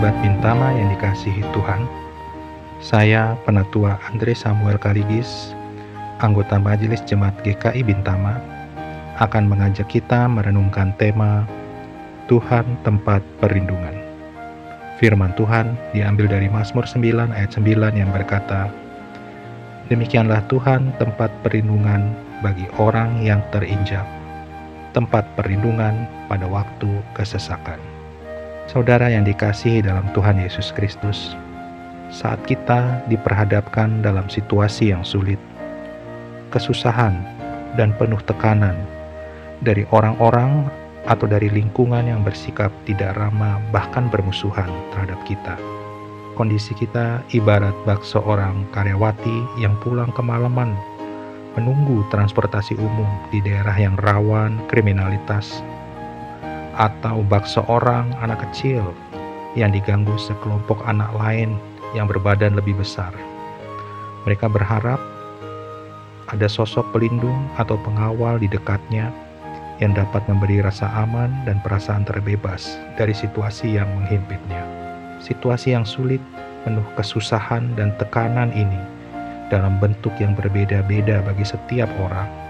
sahabat 0.00 0.24
Bintama 0.24 0.72
yang 0.72 0.88
dikasihi 0.96 1.44
Tuhan. 1.52 1.84
Saya 2.80 3.36
Penatua 3.44 4.00
Andre 4.08 4.32
Samuel 4.32 4.80
Kaligis, 4.80 5.52
anggota 6.24 6.56
Majelis 6.56 7.04
Jemaat 7.04 7.36
GKI 7.44 7.84
Bintama, 7.84 8.40
akan 9.20 9.44
mengajak 9.44 9.92
kita 9.92 10.24
merenungkan 10.24 10.96
tema 10.96 11.44
Tuhan 12.32 12.64
tempat 12.80 13.20
perlindungan. 13.44 13.92
Firman 14.96 15.36
Tuhan 15.36 15.76
diambil 15.92 16.32
dari 16.32 16.48
Mazmur 16.48 16.88
9 16.88 17.36
ayat 17.36 17.52
9 17.52 17.92
yang 17.92 18.08
berkata, 18.08 18.72
Demikianlah 19.92 20.40
Tuhan 20.48 20.96
tempat 20.96 21.28
perlindungan 21.44 22.08
bagi 22.40 22.64
orang 22.80 23.20
yang 23.20 23.44
terinjak, 23.52 24.08
tempat 24.96 25.28
perlindungan 25.36 26.08
pada 26.24 26.48
waktu 26.48 26.88
kesesakan. 27.12 27.89
Saudara 28.70 29.10
yang 29.10 29.26
dikasihi 29.26 29.82
dalam 29.82 30.06
Tuhan 30.14 30.38
Yesus 30.38 30.70
Kristus, 30.70 31.34
saat 32.06 32.38
kita 32.46 33.02
diperhadapkan 33.10 33.98
dalam 33.98 34.30
situasi 34.30 34.94
yang 34.94 35.02
sulit, 35.02 35.42
kesusahan, 36.54 37.18
dan 37.74 37.90
penuh 37.98 38.22
tekanan 38.30 38.78
dari 39.66 39.82
orang-orang 39.90 40.70
atau 41.10 41.26
dari 41.26 41.50
lingkungan 41.50 42.06
yang 42.06 42.22
bersikap 42.22 42.70
tidak 42.86 43.18
ramah, 43.18 43.58
bahkan 43.74 44.06
bermusuhan 44.06 44.70
terhadap 44.94 45.18
kita. 45.26 45.58
Kondisi 46.38 46.70
kita 46.78 47.26
ibarat 47.34 47.74
bak 47.82 48.06
seorang 48.06 48.70
karyawati 48.70 49.58
yang 49.58 49.74
pulang 49.82 50.14
kemalaman 50.14 50.78
menunggu 51.58 52.06
transportasi 52.14 52.78
umum 52.78 53.10
di 53.34 53.42
daerah 53.42 53.74
yang 53.74 53.98
rawan 53.98 54.62
kriminalitas 54.70 55.58
atau 56.80 57.20
bak 57.28 57.44
seorang 57.44 58.08
anak 58.24 58.40
kecil 58.48 58.80
yang 59.52 59.76
diganggu 59.76 60.16
sekelompok 60.16 60.80
anak 60.88 61.12
lain 61.20 61.60
yang 61.92 62.08
berbadan 62.08 62.56
lebih 62.56 62.72
besar. 62.80 63.12
Mereka 64.24 64.48
berharap 64.48 64.96
ada 66.32 66.48
sosok 66.48 66.88
pelindung 66.96 67.36
atau 67.60 67.76
pengawal 67.84 68.40
di 68.40 68.48
dekatnya 68.48 69.12
yang 69.84 69.92
dapat 69.92 70.24
memberi 70.24 70.64
rasa 70.64 70.88
aman 71.04 71.28
dan 71.44 71.60
perasaan 71.60 72.08
terbebas 72.08 72.80
dari 72.96 73.12
situasi 73.12 73.76
yang 73.76 73.88
menghimpitnya. 74.00 74.64
Situasi 75.20 75.76
yang 75.76 75.84
sulit, 75.84 76.20
penuh 76.64 76.84
kesusahan 76.96 77.76
dan 77.76 77.92
tekanan 78.00 78.52
ini 78.56 78.80
dalam 79.52 79.76
bentuk 79.82 80.12
yang 80.16 80.32
berbeda-beda 80.32 81.20
bagi 81.26 81.44
setiap 81.44 81.88
orang 82.00 82.49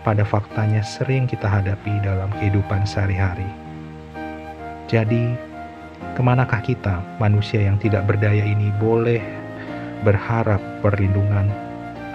pada 0.00 0.24
faktanya 0.24 0.80
sering 0.80 1.28
kita 1.28 1.44
hadapi 1.44 2.00
dalam 2.00 2.32
kehidupan 2.40 2.88
sehari-hari. 2.88 3.46
Jadi, 4.88 5.36
ke 6.16 6.20
manakah 6.24 6.64
kita, 6.64 7.04
manusia 7.20 7.62
yang 7.62 7.76
tidak 7.76 8.08
berdaya 8.08 8.42
ini, 8.42 8.72
boleh 8.80 9.20
berharap 10.02 10.58
perlindungan, 10.80 11.46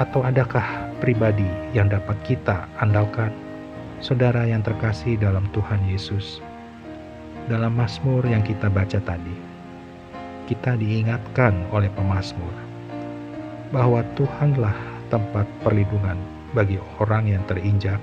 atau 0.00 0.24
adakah 0.24 0.64
pribadi 0.98 1.46
yang 1.76 1.92
dapat 1.92 2.16
kita 2.24 2.66
andalkan? 2.80 3.30
Saudara 4.02 4.44
yang 4.44 4.60
terkasih 4.60 5.16
dalam 5.16 5.48
Tuhan 5.56 5.80
Yesus, 5.88 6.42
dalam 7.48 7.72
Mazmur 7.78 8.26
yang 8.26 8.44
kita 8.44 8.68
baca 8.68 9.00
tadi, 9.00 9.36
kita 10.44 10.76
diingatkan 10.76 11.56
oleh 11.72 11.88
pemazmur 11.96 12.52
bahwa 13.72 14.04
Tuhanlah 14.12 14.76
tempat 15.08 15.48
perlindungan 15.64 16.33
bagi 16.54 16.78
orang 17.02 17.26
yang 17.26 17.42
terinjak, 17.50 17.98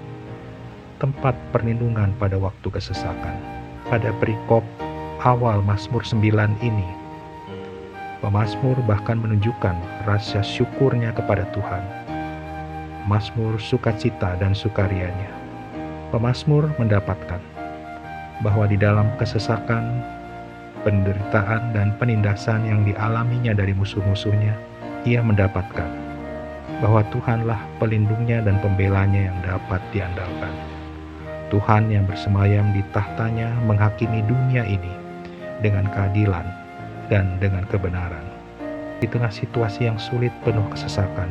tempat 1.00 1.34
perlindungan 1.56 2.12
pada 2.20 2.36
waktu 2.36 2.68
kesesakan. 2.68 3.40
Pada 3.88 4.12
perikop 4.20 4.62
awal 5.24 5.64
Mazmur 5.64 6.04
9 6.04 6.20
ini, 6.60 6.90
pemazmur 8.20 8.76
bahkan 8.86 9.18
menunjukkan 9.18 9.74
rasa 10.04 10.44
syukurnya 10.44 11.16
kepada 11.16 11.48
Tuhan. 11.56 11.84
Mazmur 13.10 13.58
sukacita 13.58 14.38
dan 14.38 14.54
sukarianya. 14.54 15.32
Pemazmur 16.14 16.70
mendapatkan 16.78 17.42
bahwa 18.46 18.68
di 18.68 18.78
dalam 18.78 19.10
kesesakan, 19.18 20.04
penderitaan, 20.84 21.72
dan 21.72 21.96
penindasan 21.98 22.68
yang 22.68 22.84
dialaminya 22.86 23.56
dari 23.56 23.74
musuh-musuhnya, 23.74 24.54
ia 25.08 25.22
mendapatkan 25.24 26.01
bahwa 26.80 27.04
Tuhanlah 27.12 27.60
pelindungnya 27.78 28.40
dan 28.40 28.58
pembelanya 28.64 29.28
yang 29.28 29.38
dapat 29.44 29.84
diandalkan. 29.92 30.54
Tuhan 31.52 31.92
yang 31.92 32.08
bersemayam 32.08 32.72
di 32.72 32.80
tahtanya 32.96 33.52
menghakimi 33.68 34.24
dunia 34.24 34.64
ini 34.64 34.94
dengan 35.60 35.92
keadilan 35.92 36.48
dan 37.12 37.36
dengan 37.44 37.68
kebenaran. 37.68 38.24
Di 39.04 39.10
tengah 39.12 39.30
situasi 39.30 39.92
yang 39.92 40.00
sulit 40.00 40.32
penuh 40.48 40.64
kesesakan, 40.72 41.28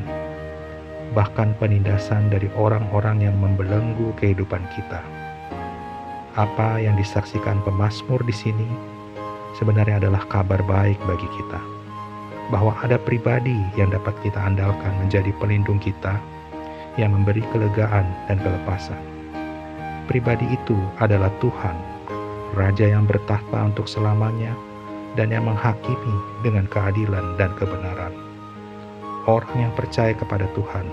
bahkan 1.16 1.56
penindasan 1.56 2.28
dari 2.28 2.52
orang-orang 2.52 3.24
yang 3.24 3.36
membelenggu 3.40 4.12
kehidupan 4.20 4.60
kita. 4.76 5.00
Apa 6.36 6.78
yang 6.78 6.94
disaksikan 7.00 7.58
pemazmur 7.64 8.20
di 8.22 8.34
sini 8.34 8.68
sebenarnya 9.58 10.04
adalah 10.04 10.22
kabar 10.30 10.62
baik 10.62 11.00
bagi 11.08 11.26
kita 11.26 11.79
bahwa 12.50 12.74
ada 12.82 12.98
pribadi 12.98 13.56
yang 13.78 13.94
dapat 13.94 14.12
kita 14.26 14.38
andalkan 14.38 14.90
menjadi 14.98 15.30
pelindung 15.38 15.78
kita 15.78 16.18
yang 16.98 17.14
memberi 17.14 17.42
kelegaan 17.54 18.04
dan 18.26 18.42
kelepasan. 18.42 18.98
Pribadi 20.10 20.44
itu 20.50 20.74
adalah 20.98 21.30
Tuhan, 21.38 21.78
Raja 22.58 22.90
yang 22.90 23.06
bertahta 23.06 23.70
untuk 23.70 23.86
selamanya 23.86 24.50
dan 25.14 25.30
yang 25.30 25.46
menghakimi 25.46 26.16
dengan 26.42 26.66
keadilan 26.66 27.38
dan 27.38 27.54
kebenaran. 27.54 28.10
Orang 29.30 29.54
yang 29.54 29.70
percaya 29.78 30.10
kepada 30.10 30.50
Tuhan 30.58 30.86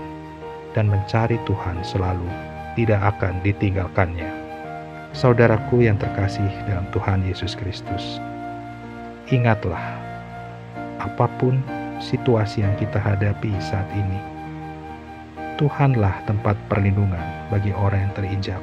dan 0.78 0.86
mencari 0.86 1.34
Tuhan 1.42 1.82
selalu 1.82 2.30
tidak 2.78 3.18
akan 3.18 3.42
ditinggalkannya. 3.42 4.30
Saudaraku 5.16 5.82
yang 5.82 5.98
terkasih 5.98 6.46
dalam 6.70 6.86
Tuhan 6.94 7.26
Yesus 7.26 7.58
Kristus, 7.58 8.22
ingatlah 9.34 9.98
apa 10.98 11.26
pun 11.38 11.62
situasi 11.98 12.62
yang 12.62 12.74
kita 12.78 12.98
hadapi 12.98 13.50
saat 13.58 13.86
ini. 13.94 14.20
Tuhanlah 15.58 16.22
tempat 16.26 16.54
perlindungan 16.70 17.50
bagi 17.50 17.74
orang 17.74 18.06
yang 18.06 18.14
terinjak, 18.14 18.62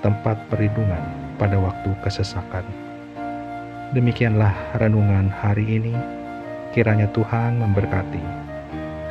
tempat 0.00 0.40
perlindungan 0.48 1.00
pada 1.36 1.60
waktu 1.60 1.92
kesesakan. 2.00 2.64
Demikianlah 3.92 4.52
renungan 4.80 5.28
hari 5.28 5.80
ini. 5.80 5.92
Kiranya 6.72 7.08
Tuhan 7.12 7.60
memberkati 7.60 8.20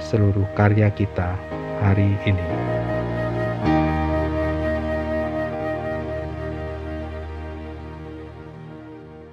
seluruh 0.02 0.46
karya 0.54 0.90
kita 0.94 1.34
hari 1.82 2.14
ini. 2.26 2.48